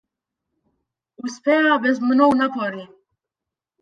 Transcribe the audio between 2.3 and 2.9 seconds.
напори.